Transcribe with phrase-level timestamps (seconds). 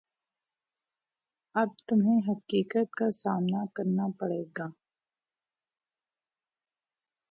[1.55, 4.67] اب تمہیں حقیقت کا سامنا کرنا پڑے گا